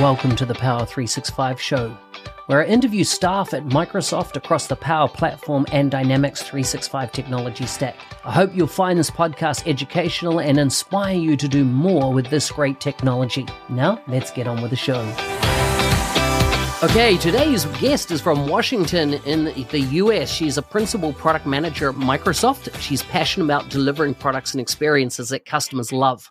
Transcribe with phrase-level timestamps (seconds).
[0.00, 1.96] Welcome to the Power 365 show,
[2.46, 7.96] where I interview staff at Microsoft across the Power Platform and Dynamics 365 technology stack.
[8.22, 12.50] I hope you'll find this podcast educational and inspire you to do more with this
[12.50, 13.46] great technology.
[13.70, 15.33] Now, let's get on with the show.
[16.84, 20.30] Okay, today's guest is from Washington in the US.
[20.30, 22.78] She's a principal product manager at Microsoft.
[22.78, 26.30] She's passionate about delivering products and experiences that customers love.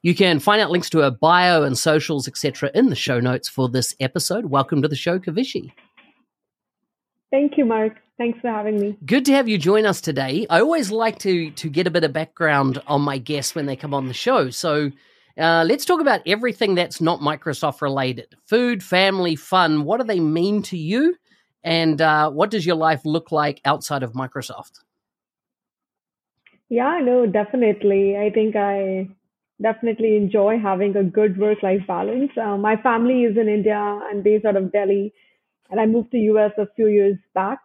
[0.00, 3.50] You can find out links to her bio and socials, etc., in the show notes
[3.50, 4.46] for this episode.
[4.46, 5.72] Welcome to the show, Kavishi.
[7.30, 7.98] Thank you, Mark.
[8.16, 8.96] Thanks for having me.
[9.04, 10.46] Good to have you join us today.
[10.48, 13.76] I always like to to get a bit of background on my guests when they
[13.76, 14.48] come on the show.
[14.48, 14.90] So
[15.38, 18.34] uh, let's talk about everything that's not Microsoft related.
[18.46, 19.84] Food, family, fun.
[19.84, 21.16] What do they mean to you?
[21.64, 24.80] And uh, what does your life look like outside of Microsoft?
[26.68, 28.16] Yeah, no, definitely.
[28.16, 29.08] I think I
[29.60, 32.32] definitely enjoy having a good work-life balance.
[32.36, 35.12] Uh, my family is in India and based out of Delhi,
[35.70, 37.58] and I moved to US a few years back,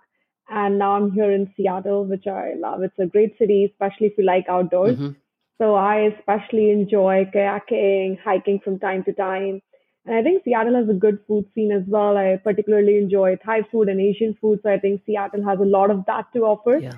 [0.50, 2.84] and now I'm here in Seattle, which I love.
[2.84, 4.98] It's a great city, especially if you like outdoors.
[4.98, 5.12] Mm-hmm.
[5.58, 9.62] So I especially enjoy kayaking, hiking from time to time.
[10.06, 12.16] And I think Seattle has a good food scene as well.
[12.18, 14.60] I particularly enjoy Thai food and Asian food.
[14.64, 16.78] So I think Seattle has a lot of that to offer.
[16.78, 16.94] Yeah.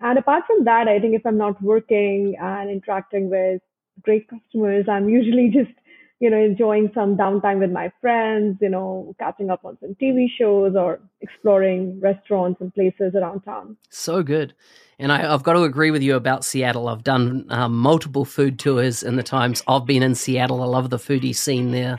[0.00, 3.60] And apart from that, I think if I'm not working and interacting with
[4.02, 4.86] great customers.
[4.88, 5.72] I'm usually just,
[6.20, 10.26] you know, enjoying some downtime with my friends, you know, catching up on some TV
[10.38, 13.76] shows or exploring restaurants and places around town.
[13.88, 14.54] So good.
[14.98, 16.88] And I, have got to agree with you about Seattle.
[16.88, 20.62] I've done um, multiple food tours in the times I've been in Seattle.
[20.62, 21.98] I love the foodie scene there.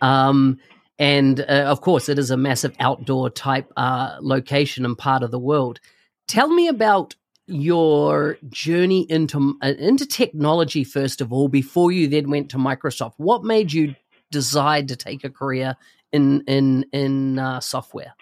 [0.00, 0.58] Um,
[0.98, 5.30] and uh, of course, it is a massive outdoor type uh, location and part of
[5.30, 5.78] the world.
[6.26, 7.14] Tell me about
[7.46, 13.14] your journey into uh, into technology first of all before you then went to Microsoft.
[13.18, 13.94] What made you
[14.30, 15.76] decide to take a career
[16.12, 18.14] in in in uh, software?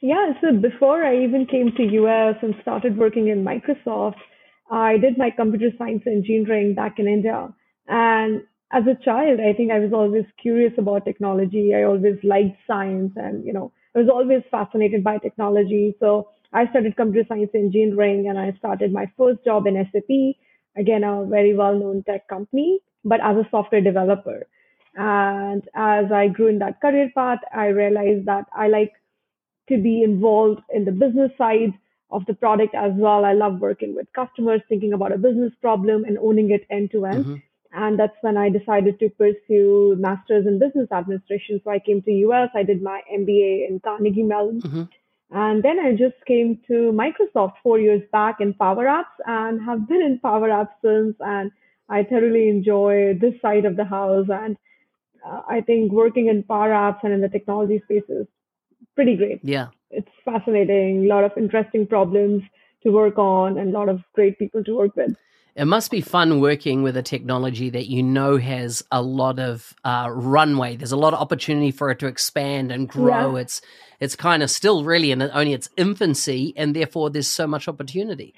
[0.00, 4.16] Yeah, so before I even came to US and started working in Microsoft,
[4.70, 7.54] I did my computer science engineering back in India.
[7.86, 11.72] And as a child, I think I was always curious about technology.
[11.74, 15.94] I always liked science and, you know, I was always fascinated by technology.
[16.00, 20.36] So I studied computer science engineering and I started my first job in SAP,
[20.76, 24.46] again, a very well known tech company, but as a software developer.
[24.94, 28.92] And as I grew in that career path, I realized that I like
[29.68, 31.72] to be involved in the business side
[32.10, 33.24] of the product as well.
[33.24, 37.06] I love working with customers, thinking about a business problem and owning it end to
[37.06, 37.42] end.
[37.72, 41.58] And that's when I decided to pursue master's in business administration.
[41.64, 42.50] So I came to US.
[42.54, 44.60] I did my MBA in Carnegie Mellon.
[44.60, 44.82] Mm-hmm.
[45.34, 49.88] And then I just came to Microsoft four years back in Power Apps and have
[49.88, 51.16] been in Power Apps since.
[51.20, 51.50] And
[51.88, 54.26] I thoroughly enjoy this side of the house.
[54.30, 54.56] And
[55.26, 58.26] uh, I think working in Power Apps and in the technology space is
[58.94, 59.40] pretty great.
[59.42, 59.68] Yeah.
[59.90, 62.42] It's fascinating, a lot of interesting problems
[62.82, 65.14] to work on, and a lot of great people to work with.
[65.54, 69.74] It must be fun working with a technology that you know has a lot of
[69.84, 70.76] uh, runway.
[70.76, 73.36] There's a lot of opportunity for it to expand and grow.
[73.36, 73.42] Yeah.
[73.42, 73.60] It's
[74.00, 78.34] it's kind of still really in only its infancy, and therefore there's so much opportunity.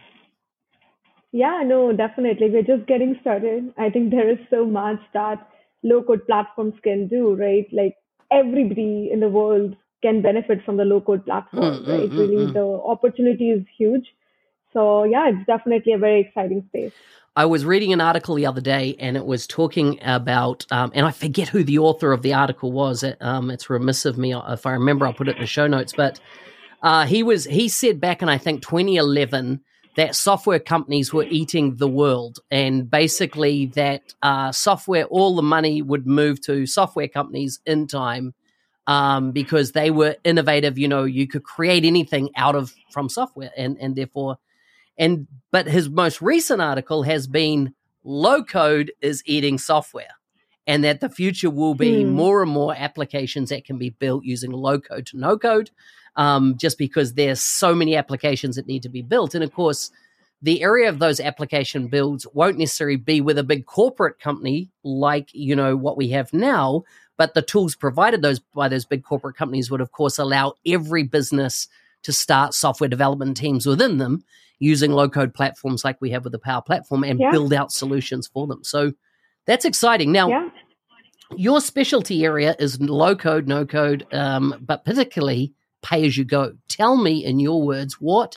[1.30, 2.50] Yeah, no, definitely.
[2.50, 3.72] We're just getting started.
[3.78, 5.48] I think there is so much that
[5.82, 7.66] low code platforms can do, right?
[7.72, 7.94] Like
[8.32, 12.10] everybody in the world can benefit from the low code platform, mm, right?
[12.10, 14.06] Mm, really, mm, the opportunity is huge.
[14.74, 16.92] So yeah, it's definitely a very exciting space.
[17.36, 21.04] I was reading an article the other day, and it was talking about, um, and
[21.04, 23.02] I forget who the author of the article was.
[23.02, 25.06] It, um, it's remiss of me if I remember.
[25.06, 25.94] I'll put it in the show notes.
[25.96, 26.20] But
[26.82, 29.60] uh, he was he said back in I think 2011
[29.96, 35.82] that software companies were eating the world, and basically that uh, software, all the money
[35.82, 38.34] would move to software companies in time
[38.86, 40.78] um, because they were innovative.
[40.78, 44.38] You know, you could create anything out of from software, and and therefore
[44.98, 50.14] and but his most recent article has been low code is eating software.
[50.66, 52.10] And that the future will be hmm.
[52.10, 55.70] more and more applications that can be built using low code to no code.
[56.16, 59.34] um, just because there's so many applications that need to be built.
[59.34, 59.90] And of course,
[60.42, 65.30] the area of those application builds won't necessarily be with a big corporate company like
[65.32, 66.82] you know what we have now
[67.16, 71.02] but the tools provided those by those big corporate companies would of course allow every
[71.02, 71.66] business
[72.02, 74.22] to start software development teams within them
[74.58, 77.30] using low code platforms like we have with the power platform and yeah.
[77.30, 78.92] build out solutions for them so
[79.46, 80.48] that's exciting now yeah.
[81.36, 85.52] your specialty area is low code no code um, but particularly
[85.82, 88.36] pay as you go tell me in your words what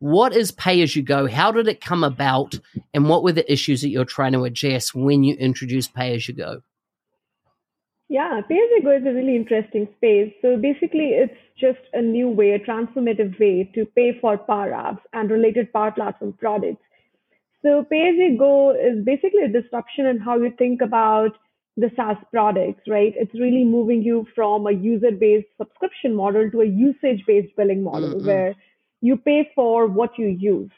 [0.00, 1.28] what is pay as you go?
[1.28, 2.58] How did it come about?
[2.92, 6.26] And what were the issues that you're trying to address when you introduced pay as
[6.26, 6.62] you go?
[8.10, 10.34] Yeah, pay as you go is a really interesting space.
[10.42, 14.98] So basically, it's just a new way, a transformative way to pay for Power Apps
[15.12, 16.82] and related Power Platform products.
[17.62, 21.38] So pay as you go is basically a disruption in how you think about
[21.76, 23.14] the SaaS products, right?
[23.16, 27.84] It's really moving you from a user based subscription model to a usage based billing
[27.84, 28.26] model mm-hmm.
[28.26, 28.56] where
[29.02, 30.72] you pay for what you use.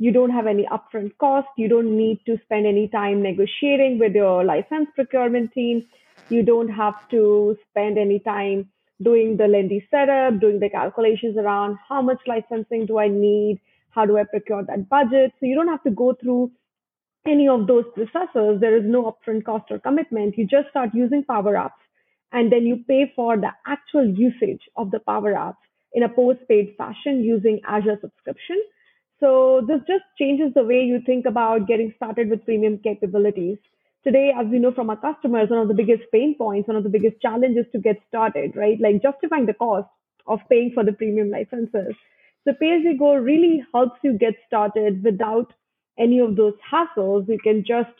[0.00, 1.46] You don't have any upfront cost.
[1.56, 5.86] You don't need to spend any time negotiating with your license procurement team.
[6.28, 8.70] You don't have to spend any time
[9.02, 13.60] doing the lengthy setup, doing the calculations around how much licensing do I need?
[13.90, 15.32] How do I procure that budget?
[15.38, 16.52] So you don't have to go through
[17.26, 18.60] any of those processes.
[18.60, 20.38] There is no upfront cost or commitment.
[20.38, 21.82] You just start using Power Apps
[22.32, 26.74] and then you pay for the actual usage of the Power Apps in a post-paid
[26.78, 28.62] fashion using Azure subscription.
[29.20, 33.58] So this just changes the way you think about getting started with premium capabilities.
[34.04, 36.82] Today, as we know from our customers, one of the biggest pain points, one of
[36.82, 38.80] the biggest challenges to get started, right?
[38.80, 39.88] Like justifying the cost
[40.26, 41.94] of paying for the premium licenses.
[42.44, 45.52] So pay as you go really helps you get started without
[45.98, 47.28] any of those hassles.
[47.28, 47.94] You can just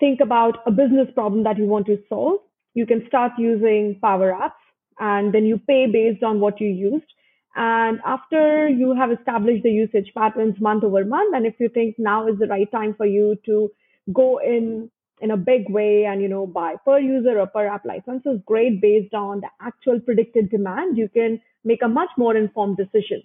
[0.00, 2.40] think about a business problem that you want to solve.
[2.74, 4.62] You can start using Power Apps
[4.98, 7.06] and then you pay based on what you used.
[7.54, 11.96] And after you have established the usage patterns month over month, and if you think
[11.96, 13.70] now is the right time for you to
[14.12, 17.84] go in in a big way and you know buy per user or per app
[17.84, 22.76] licenses, great based on the actual predicted demand, you can make a much more informed
[22.76, 23.22] decision.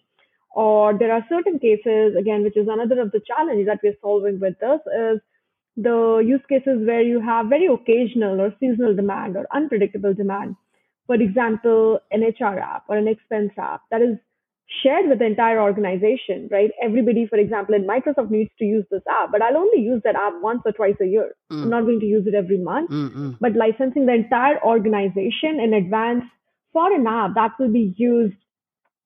[0.56, 4.40] Or there are certain cases, again, which is another of the challenges that we're solving
[4.40, 5.20] with this is
[5.76, 10.56] the use cases where you have very occasional or seasonal demand or unpredictable demand
[11.08, 14.18] for example, an HR app or an expense app that is
[14.82, 16.72] shared with the entire organization, right?
[16.82, 20.16] Everybody, for example, in Microsoft needs to use this app, but I'll only use that
[20.16, 21.36] app once or twice a year.
[21.52, 21.64] Mm.
[21.64, 23.38] I'm not going to use it every month, Mm-mm.
[23.40, 26.24] but licensing the entire organization in advance
[26.72, 28.36] for an app that will be used,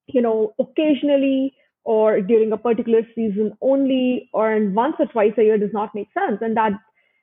[0.07, 5.57] you know, occasionally or during a particular season only or once or twice a year
[5.57, 6.39] does not make sense.
[6.42, 6.74] And that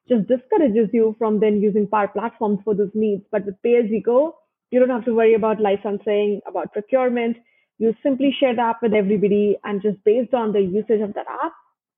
[0.08, 3.22] just discourages you from then using Power Platforms for those needs.
[3.30, 4.36] But with pay as you go,
[4.70, 7.36] you don't have to worry about licensing, about procurement.
[7.78, 11.26] You simply share the app with everybody, and just based on the usage of that
[11.28, 11.52] app,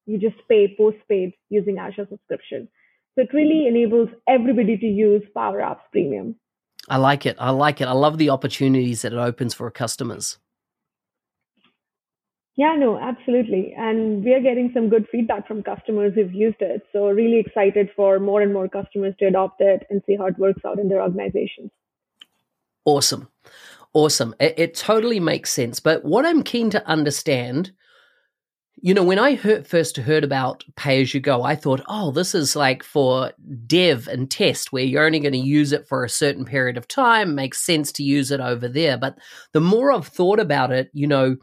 [0.06, 2.68] you just pay postpaid using Azure subscription.
[3.14, 6.36] So it really enables everybody to use Power Apps Premium.
[6.88, 7.36] I like it.
[7.38, 7.88] I like it.
[7.88, 10.38] I love the opportunities that it opens for customers.
[12.56, 13.74] Yeah, no, absolutely.
[13.76, 16.82] And we are getting some good feedback from customers who've used it.
[16.92, 20.38] So really excited for more and more customers to adopt it and see how it
[20.38, 21.70] works out in their organizations.
[22.86, 23.28] Awesome.
[23.96, 24.34] Awesome.
[24.38, 25.80] It, it, totally makes sense.
[25.80, 27.72] But what I'm keen to understand,
[28.74, 32.10] you know, when I heard, first heard about pay as you go, I thought, oh,
[32.10, 33.32] this is like for
[33.66, 36.86] dev and test where you're only going to use it for a certain period of
[36.86, 37.34] time.
[37.34, 38.98] Makes sense to use it over there.
[38.98, 39.16] But
[39.54, 41.36] the more I've thought about it, you know,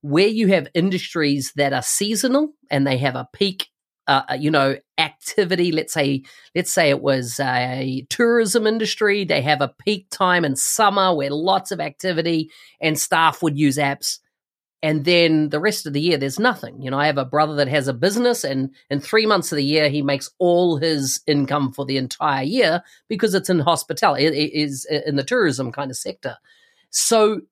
[0.00, 3.68] where you have industries that are seasonal and they have a peak
[4.10, 5.72] uh, uh, you know activity.
[5.72, 6.22] Let's say
[6.54, 9.24] let's say it was a tourism industry.
[9.24, 13.76] They have a peak time in summer where lots of activity and staff would use
[13.76, 14.18] apps.
[14.82, 16.80] And then the rest of the year there's nothing.
[16.80, 19.56] You know i have a brother that has a business and in 3 months of
[19.56, 24.26] the year he makes all his income for the entire year because it's in hospitality
[24.26, 26.36] it is in the tourism kind of sector.
[26.90, 27.42] So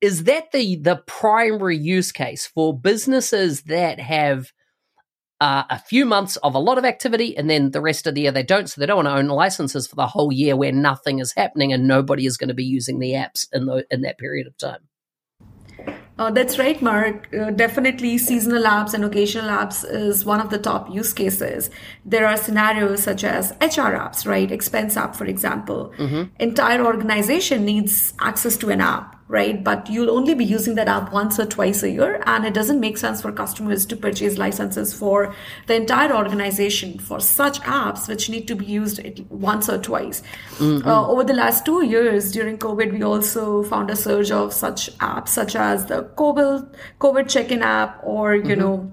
[0.00, 4.52] is that the the primary use case for businesses that have
[5.40, 8.22] uh, a few months of a lot of activity, and then the rest of the
[8.22, 8.68] year they don't.
[8.68, 11.72] So they don't want to own licenses for the whole year where nothing is happening
[11.72, 14.56] and nobody is going to be using the apps in the in that period of
[14.56, 14.88] time.
[16.16, 17.28] Uh, that's right, Mark.
[17.34, 21.70] Uh, definitely, seasonal apps and occasional apps is one of the top use cases.
[22.04, 24.50] There are scenarios such as HR apps, right?
[24.50, 25.92] Expense app, for example.
[25.98, 26.34] Mm-hmm.
[26.38, 29.64] Entire organization needs access to an app right?
[29.64, 32.80] But you'll only be using that app once or twice a year, and it doesn't
[32.80, 35.34] make sense for customers to purchase licenses for
[35.66, 39.00] the entire organization for such apps which need to be used
[39.30, 40.22] once or twice.
[40.56, 40.86] Mm-hmm.
[40.86, 44.96] Uh, over the last two years during COVID, we also found a surge of such
[44.98, 48.60] apps, such as the COVID, COVID check-in app, or you mm-hmm.
[48.60, 48.92] know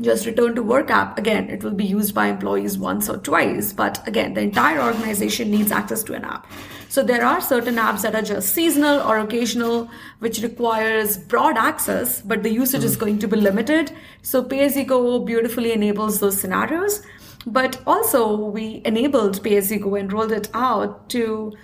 [0.00, 3.72] just return to work app again it will be used by employees once or twice
[3.72, 6.46] but again the entire organization needs access to an app.
[6.90, 9.90] So there are certain apps that are just seasonal or occasional
[10.20, 12.84] which requires broad access but the usage mm.
[12.84, 13.92] is going to be limited.
[14.22, 17.02] So pay as you go beautifully enables those scenarios.
[17.46, 21.56] But also we enabled pay as you go and rolled it out to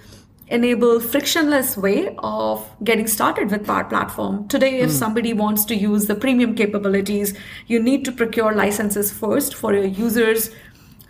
[0.49, 4.47] enable frictionless way of getting started with Power Platform.
[4.49, 4.95] Today, if mm.
[4.95, 7.35] somebody wants to use the premium capabilities,
[7.67, 10.51] you need to procure licenses first for your users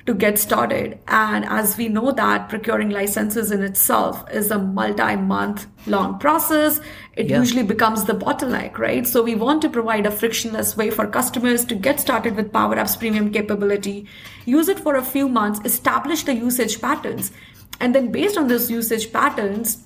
[0.07, 0.99] to get started.
[1.09, 6.81] And as we know that procuring licenses in itself is a multi-month long process,
[7.14, 7.38] it yeah.
[7.38, 9.07] usually becomes the bottleneck, right?
[9.07, 12.76] So we want to provide a frictionless way for customers to get started with Power
[12.76, 14.07] Apps premium capability,
[14.45, 17.33] use it for a few months, establish the usage patterns
[17.81, 19.78] and then based on those usage patterns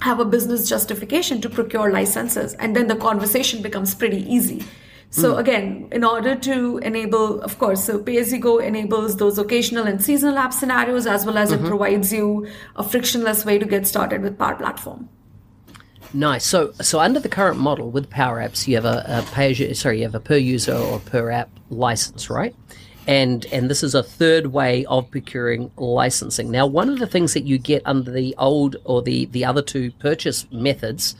[0.00, 4.64] have a business justification to procure licenses and then the conversation becomes pretty easy
[5.10, 5.38] so mm.
[5.38, 9.86] again in order to enable of course so pay as you go enables those occasional
[9.86, 11.64] and seasonal app scenarios as well as mm-hmm.
[11.64, 15.08] it provides you a frictionless way to get started with power platform
[16.16, 16.46] Nice.
[16.46, 19.98] So, so under the current model with Power Apps, you have a, a pay sorry,
[19.98, 22.54] you have a per user or per app license, right?
[23.06, 26.50] And and this is a third way of procuring licensing.
[26.50, 29.62] Now, one of the things that you get under the old or the the other
[29.62, 31.14] two purchase methods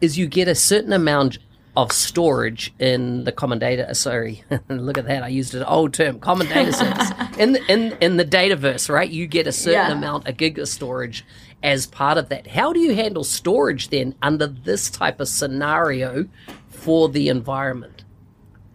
[0.00, 1.38] is you get a certain amount
[1.76, 3.94] of storage in the common data.
[3.94, 5.22] Sorry, look at that.
[5.22, 7.10] I used an old term, common data service.
[7.38, 9.08] in the, in in the dataverse, right?
[9.08, 9.92] You get a certain yeah.
[9.92, 11.24] amount, a gig of storage
[11.62, 12.48] as part of that.
[12.48, 16.26] How do you handle storage then under this type of scenario
[16.68, 17.97] for the environment?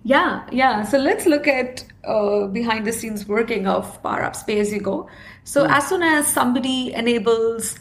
[0.03, 0.83] Yeah, yeah.
[0.83, 4.81] So let's look at uh, behind the scenes working of Power Apps Pay As You
[4.81, 5.09] Go.
[5.45, 5.71] So mm.
[5.71, 7.77] as soon as somebody enables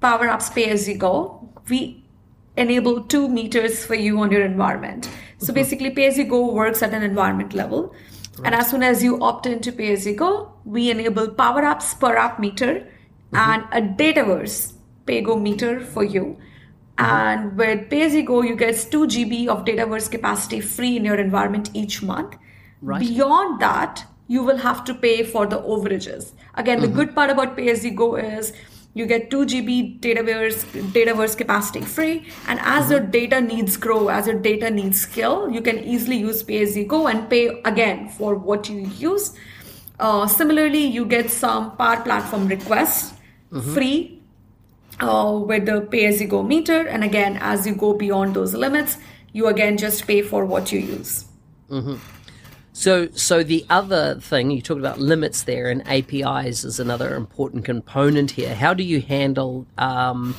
[0.00, 2.04] Power Apps Pay As You Go, we
[2.56, 5.08] enable two meters for you on your environment.
[5.38, 5.54] So mm-hmm.
[5.54, 7.94] basically, Pay As You Go works at an environment level.
[8.38, 8.46] Right.
[8.46, 11.98] And as soon as you opt into Pay As You Go, we enable Power Apps
[11.98, 12.86] per app meter
[13.32, 13.36] mm-hmm.
[13.36, 14.74] and a Dataverse
[15.06, 16.36] Pay Go meter for you.
[17.02, 17.40] Mm-hmm.
[17.40, 21.04] And with Pay As You Go, you get 2 GB of Dataverse capacity free in
[21.04, 22.36] your environment each month.
[22.80, 23.00] Right.
[23.00, 26.32] Beyond that, you will have to pay for the overages.
[26.54, 26.90] Again, mm-hmm.
[26.90, 28.52] the good part about pay as you go is
[28.94, 32.26] you get 2 GB Dataverse, Dataverse capacity free.
[32.46, 32.92] And as mm-hmm.
[32.92, 36.76] your data needs grow, as your data needs scale, you can easily use pay as
[36.76, 39.34] you go and pay again for what you use.
[39.98, 43.14] Uh, similarly, you get some Power Platform requests
[43.52, 43.74] mm-hmm.
[43.74, 44.21] free
[45.02, 46.86] uh, with the pay as you go meter.
[46.86, 48.98] And again, as you go beyond those limits,
[49.32, 51.26] you again just pay for what you use.
[51.70, 51.96] Mm-hmm.
[52.74, 57.64] So, so the other thing you talked about limits there, and APIs is another important
[57.66, 58.54] component here.
[58.54, 60.34] How do you handle, um,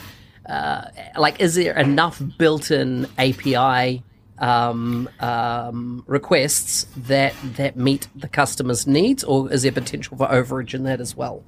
[0.50, 4.04] uh, like, is there enough built-in API
[4.40, 10.74] um, um, requests that that meet the customer's needs, or is there potential for overage
[10.74, 11.44] in that as well?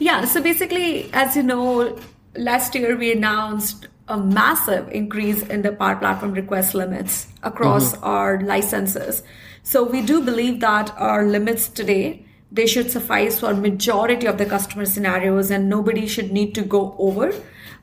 [0.00, 0.24] Yeah.
[0.24, 1.96] So basically, as you know,
[2.34, 8.04] last year we announced a massive increase in the Power Platform request limits across mm-hmm.
[8.04, 9.22] our licenses.
[9.62, 14.46] So we do believe that our limits today they should suffice for majority of the
[14.46, 17.32] customer scenarios and nobody should need to go over.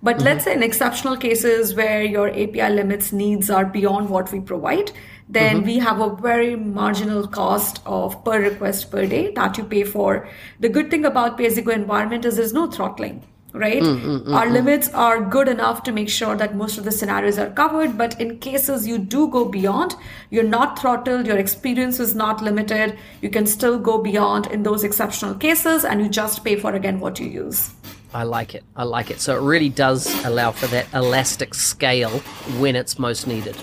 [0.01, 0.25] But mm-hmm.
[0.25, 4.91] let's say in exceptional cases where your API limits needs are beyond what we provide,
[5.29, 5.65] then mm-hmm.
[5.65, 10.27] we have a very marginal cost of per request per day that you pay for.
[10.59, 13.23] The good thing about pay as you go environment is there's no throttling
[13.53, 13.81] right?
[13.81, 14.53] Mm, mm, mm, Our mm.
[14.53, 17.97] limits are good enough to make sure that most of the scenarios are covered.
[17.97, 19.95] But in cases you do go beyond,
[20.29, 24.83] you're not throttled, your experience is not limited, you can still go beyond in those
[24.83, 27.71] exceptional cases and you just pay for again what you use.
[28.13, 28.63] I like it.
[28.75, 29.19] I like it.
[29.19, 32.19] So it really does allow for that elastic scale
[32.59, 33.55] when it's most needed.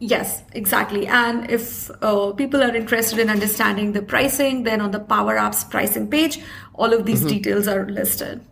[0.00, 1.06] Yes, exactly.
[1.06, 5.68] And if uh, people are interested in understanding the pricing, then on the Power Apps
[5.68, 6.40] pricing page,
[6.74, 7.28] all of these mm-hmm.
[7.28, 8.44] details are listed.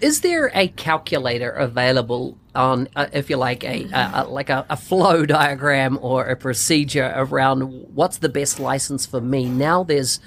[0.00, 4.76] Is there a calculator available on, uh, if you like, a, a like a, a,
[4.76, 7.62] flow diagram or a procedure around
[7.94, 9.46] what's the best license for me?
[9.46, 10.20] Now there's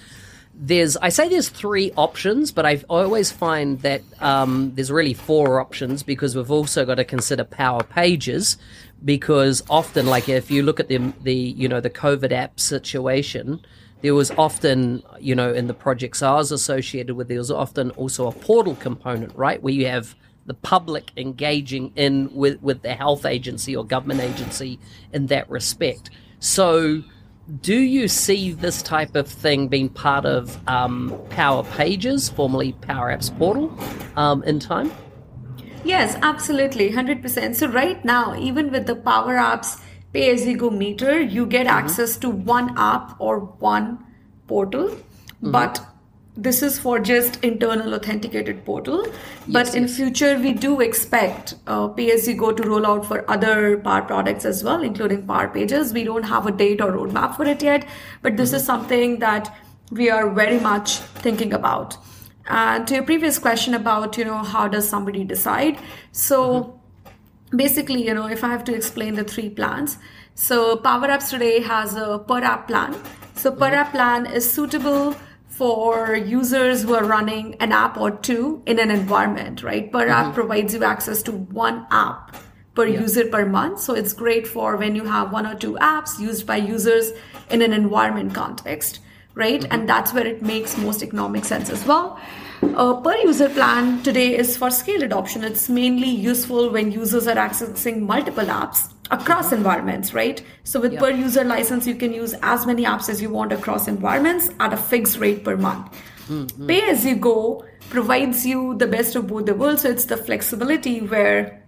[0.56, 5.60] there's I say there's three options, but I've, always find that um, there's really four
[5.60, 8.58] options because we've also got to consider Power Pages
[9.04, 13.66] because often, like if you look at the the you know the COVID app situation
[14.04, 17.90] there was often, you know, in the projects I was associated with, there was often
[17.92, 20.14] also a portal component, right, where you have
[20.46, 24.78] the public engaging in with with the health agency or government agency
[25.14, 26.10] in that respect.
[26.40, 27.02] So,
[27.62, 33.12] do you see this type of thing being part of um, Power Pages, formerly Power
[33.12, 33.78] Apps Portal,
[34.16, 34.92] um, in time?
[35.84, 37.56] Yes, absolutely, 100%.
[37.56, 39.82] So, right now, even with the Power Apps
[40.14, 41.78] pay as you go meter, you get mm-hmm.
[41.78, 44.06] access to one app or one
[44.48, 44.88] portal.
[44.88, 45.52] Mm-hmm.
[45.52, 45.86] But
[46.36, 49.04] this is for just internal authenticated portal
[49.48, 49.96] but yes, in yes.
[49.96, 54.64] future we do expect uh, you go to roll out for other power products as
[54.64, 57.86] well including power pages we don't have a date or roadmap for it yet
[58.24, 58.56] but this mm-hmm.
[58.58, 59.56] is something that
[59.92, 61.98] we are very much thinking about
[62.48, 65.78] and to your previous question about you know how does somebody decide
[66.12, 67.58] so mm-hmm.
[67.58, 70.00] basically you know if i have to explain the three plans
[70.34, 72.96] so power apps today has a per app plan
[73.36, 73.76] so per mm-hmm.
[73.76, 75.16] app plan is suitable
[75.56, 79.92] for users who are running an app or two in an environment, right?
[79.92, 80.12] Per mm-hmm.
[80.12, 82.36] app provides you access to one app
[82.74, 83.00] per yeah.
[83.00, 83.80] user per month.
[83.80, 87.12] So it's great for when you have one or two apps used by users
[87.52, 89.00] in an environment context,
[89.36, 89.62] right?
[89.62, 89.72] Mm-hmm.
[89.74, 92.20] And that's where it makes most economic sense as well.
[92.64, 95.44] A per user plan today is for scale adoption.
[95.44, 99.56] It's mainly useful when users are accessing multiple apps across mm-hmm.
[99.56, 100.44] environments, right?
[100.64, 103.88] So with per user license, you can use as many apps as you want across
[103.88, 105.92] environments at a fixed rate per month.
[106.28, 106.68] Mm-hmm.
[106.68, 109.84] Pay as you go provides you the best of both the worlds.
[109.84, 111.64] So it's the flexibility where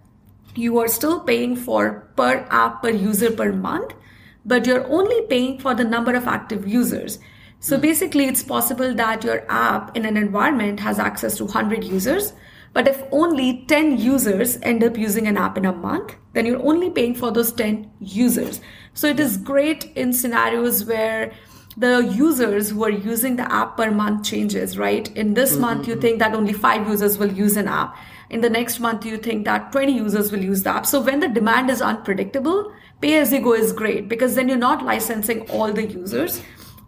[0.56, 3.94] you are still paying for per app per user per month,
[4.46, 7.20] but you're only paying for the number of active users.
[7.60, 12.34] So basically, it's possible that your app in an environment has access to 100 users,
[12.76, 16.62] but if only 10 users end up using an app in a month, then you're
[16.62, 18.60] only paying for those 10 users.
[18.94, 21.32] So it is great in scenarios where
[21.78, 25.08] the users who are using the app per month changes, right?
[25.16, 25.62] In this mm-hmm.
[25.62, 27.96] month, you think that only five users will use an app.
[28.30, 30.86] In the next month, you think that 20 users will use the app.
[30.86, 34.58] So when the demand is unpredictable, pay as you go is great because then you're
[34.58, 36.42] not licensing all the users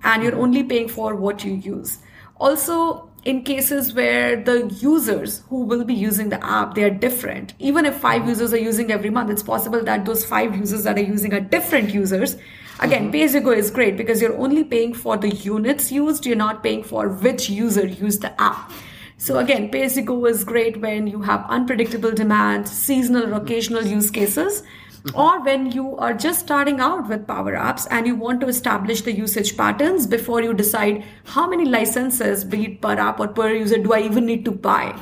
[0.03, 1.99] and you're only paying for what you use.
[2.39, 7.53] Also, in cases where the users who will be using the app they are different.
[7.59, 10.97] Even if five users are using every month it's possible that those five users that
[10.97, 12.37] are using are different users.
[12.79, 13.11] Again mm-hmm.
[13.11, 16.25] pay as you go is great because you're only paying for the units used.
[16.25, 18.71] You're not paying for which user used the app.
[19.17, 23.41] So again pay as you go is great when you have unpredictable demand seasonal or
[23.41, 24.63] occasional use cases
[25.07, 25.19] Mm-hmm.
[25.19, 29.01] Or when you are just starting out with Power Apps and you want to establish
[29.01, 33.53] the usage patterns before you decide how many licenses, be it per app or per
[33.53, 34.99] user, do I even need to buy?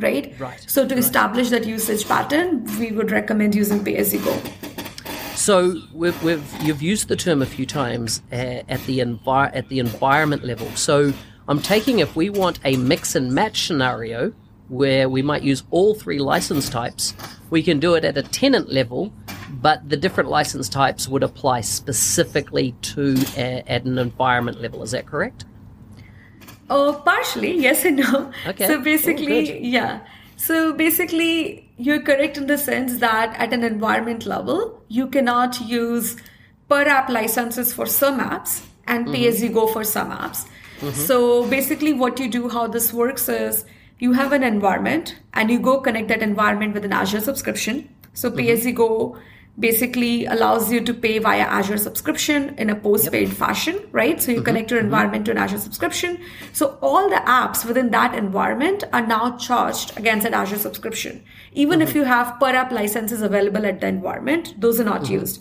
[0.00, 0.34] Right?
[0.38, 0.64] Right.
[0.66, 1.04] So to right.
[1.04, 4.40] establish that usage pattern, we would recommend using Pay as you go.
[5.34, 9.68] So we've, we've, you've used the term a few times uh, at the envi- at
[9.68, 10.70] the environment level.
[10.76, 11.12] So
[11.46, 14.32] I'm taking if we want a mix and match scenario
[14.68, 17.14] where we might use all three license types,
[17.50, 19.12] we can do it at a tenant level,
[19.50, 24.82] but the different license types would apply specifically to a, at an environment level.
[24.82, 25.44] Is that correct?
[26.68, 28.32] Oh, partially, yes and no.
[28.46, 28.66] Okay.
[28.66, 30.00] So basically, oh, yeah.
[30.36, 36.16] So basically, you're correct in the sense that at an environment level, you cannot use
[36.68, 39.28] per app licenses for some apps and pay mm-hmm.
[39.28, 40.46] as you go for some apps.
[40.80, 40.90] Mm-hmm.
[40.90, 43.64] So basically, what you do, how this works is
[43.98, 47.88] you have an environment and you go connect that environment with an Azure subscription.
[48.14, 49.18] So pay as you go
[49.58, 53.36] basically allows you to pay via Azure subscription in a post-paid yep.
[53.36, 54.20] fashion, right?
[54.20, 54.44] So you mm-hmm.
[54.44, 54.86] connect your mm-hmm.
[54.86, 55.34] environment mm-hmm.
[55.34, 56.20] to an Azure subscription.
[56.52, 61.24] So all the apps within that environment are now charged against an Azure subscription.
[61.52, 61.88] Even mm-hmm.
[61.88, 65.14] if you have per app licenses available at the environment, those are not mm-hmm.
[65.14, 65.40] used.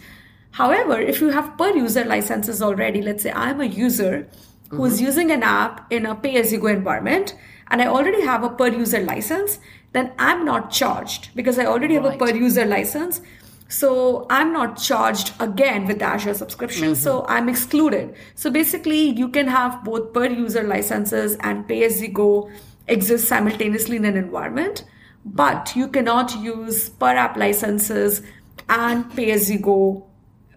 [0.52, 4.30] However, if you have per user licenses already, let's say I'm a user
[4.70, 5.06] who's mm-hmm.
[5.06, 7.36] using an app in a pay-as-you-go environment,
[7.72, 9.60] and I already have a per user license,
[9.94, 12.06] then I'm not charged because I already right.
[12.06, 13.22] have a per user license.
[13.68, 16.90] So I'm not charged again with Azure subscription.
[16.90, 17.02] Mm-hmm.
[17.02, 18.16] So I'm excluded.
[18.36, 22.52] So basically, you can have both per user licenses and pay as you go
[22.88, 24.86] exist simultaneously in an environment,
[25.26, 28.22] but you cannot use per app licenses
[28.70, 30.06] and pay as you go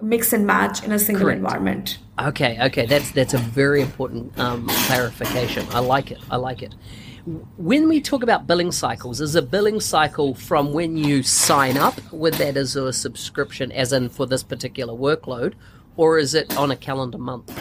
[0.00, 1.38] mix and match in a single Correct.
[1.38, 1.98] environment.
[2.18, 5.66] Okay, okay, that's that's a very important um, clarification.
[5.70, 6.18] I like it.
[6.30, 6.74] I like it.
[7.56, 12.00] When we talk about billing cycles, is a billing cycle from when you sign up
[12.12, 15.54] with that as a subscription, as in for this particular workload,
[15.96, 17.52] or is it on a calendar month?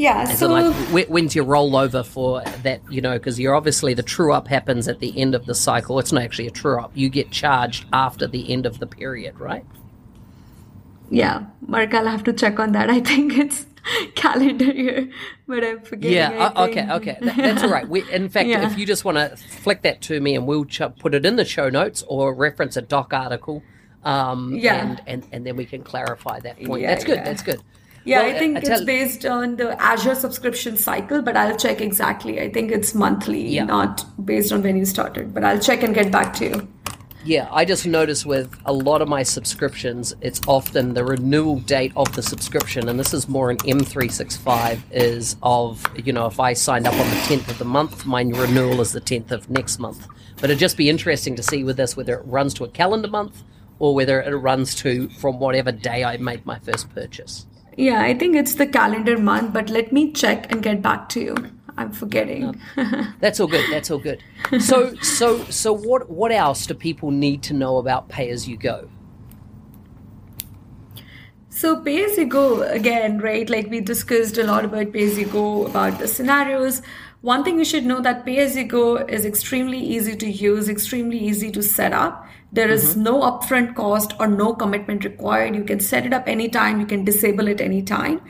[0.00, 0.24] Yeah.
[0.24, 2.80] so, like, when's your rollover for that?
[2.90, 5.98] You know, because you're obviously the true up happens at the end of the cycle.
[5.98, 6.90] It's not actually a true up.
[6.94, 9.64] You get charged after the end of the period, right?
[11.10, 13.66] Yeah mark i'll have to check on that i think it's
[14.14, 15.10] calendar year,
[15.46, 16.16] but I'm forgetting.
[16.16, 17.18] Yeah, uh, okay, okay.
[17.20, 17.88] That, that's all right.
[17.88, 18.66] We, in fact, yeah.
[18.66, 21.36] if you just want to flick that to me and we'll ch- put it in
[21.36, 23.62] the show notes or reference a doc article,
[24.04, 24.74] um, yeah.
[24.74, 26.82] and, and, and then we can clarify that point.
[26.82, 27.16] Yeah, that's good.
[27.16, 27.24] Yeah.
[27.24, 27.62] That's good.
[28.02, 31.82] Yeah, well, I think I it's based on the Azure subscription cycle, but I'll check
[31.82, 32.40] exactly.
[32.40, 36.10] I think it's monthly, not based on when you started, but I'll check and get
[36.10, 36.68] back to you.
[37.22, 41.92] Yeah, I just notice with a lot of my subscriptions, it's often the renewal date
[41.94, 46.54] of the subscription, and this is more an M365 is of, you know, if I
[46.54, 49.78] signed up on the 10th of the month, my renewal is the 10th of next
[49.78, 50.06] month.
[50.36, 53.08] But it'd just be interesting to see with this whether it runs to a calendar
[53.08, 53.42] month
[53.78, 57.46] or whether it runs to from whatever day I made my first purchase.
[57.76, 61.20] Yeah, I think it's the calendar month, but let me check and get back to
[61.20, 61.36] you.
[61.80, 62.60] I'm forgetting.
[63.20, 63.64] That's all good.
[63.70, 64.22] That's all good.
[64.60, 68.58] So, so, so, what, what else do people need to know about pay as you
[68.58, 68.90] go?
[71.48, 73.48] So, pay as you go again, right?
[73.48, 76.82] Like we discussed a lot about pay as you go, about the scenarios.
[77.22, 80.68] One thing you should know that pay as you go is extremely easy to use,
[80.68, 82.26] extremely easy to set up.
[82.52, 83.04] There is mm-hmm.
[83.04, 85.54] no upfront cost or no commitment required.
[85.54, 88.20] You can set it up anytime, you can disable it anytime.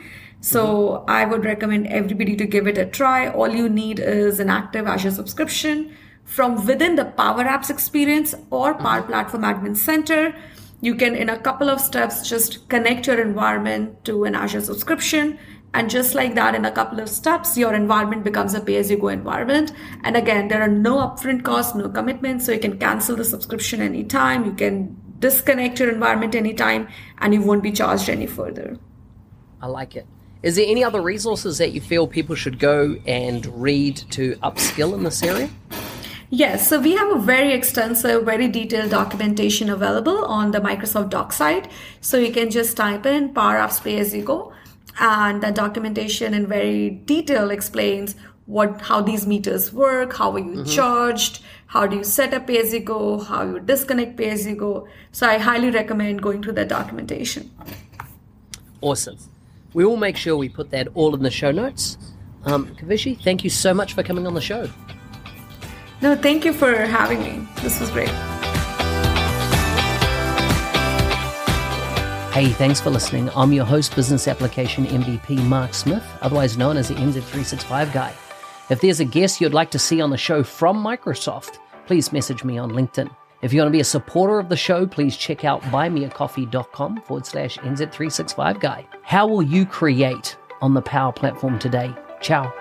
[0.41, 1.03] So.
[1.07, 3.29] I would recommend everybody to give it a try.
[3.29, 8.73] All you need is an active Azure subscription from within the Power Apps experience or
[8.73, 9.11] Power mm-hmm.
[9.11, 10.35] Platform Admin Center.
[10.81, 15.37] You can, in a couple of steps, just connect your environment to an Azure subscription
[15.73, 18.91] and just like that, in a couple of steps, your environment becomes a pay as
[18.91, 19.71] you go environment.
[20.03, 22.45] And again, there are no upfront costs, no commitments.
[22.45, 24.45] So you can cancel the subscription anytime.
[24.45, 28.77] You can disconnect your environment anytime and you won't be charged any further.
[29.61, 30.05] I like it.
[30.43, 34.93] Is there any other resources that you feel people should go and read to upskill
[34.93, 35.49] in this area?
[36.29, 41.35] Yes, so we have a very extensive, very detailed documentation available on the Microsoft Docs
[41.35, 41.69] site.
[41.99, 44.53] So you can just type in Power Apps Pay As You Go
[44.99, 50.45] and the documentation in very detail explains what how these meters work how are you
[50.45, 50.63] mm-hmm.
[50.65, 54.45] charged how do you set up pay as you go how you disconnect pay as
[54.45, 57.49] you go so i highly recommend going through that documentation
[58.81, 59.17] awesome
[59.73, 61.97] we will make sure we put that all in the show notes
[62.45, 64.69] um, kavishi thank you so much for coming on the show
[66.01, 68.11] no thank you for having me this was great
[72.31, 73.29] Hey, thanks for listening.
[73.35, 78.13] I'm your host, Business Application MVP Mark Smith, otherwise known as the NZ365 guy.
[78.69, 82.45] If there's a guest you'd like to see on the show from Microsoft, please message
[82.45, 83.13] me on LinkedIn.
[83.41, 87.25] If you want to be a supporter of the show, please check out buymeacoffee.com forward
[87.25, 88.87] slash NZ365 guy.
[89.01, 91.93] How will you create on the Power Platform today?
[92.21, 92.53] Ciao.